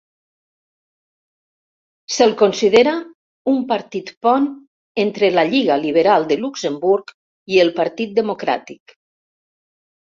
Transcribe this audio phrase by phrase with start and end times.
[2.15, 2.95] Se'l considera
[3.53, 4.49] un partit pont
[5.05, 7.17] entre la Lliga Liberal de Luxemburg
[7.57, 9.01] i el Partit Democràtic.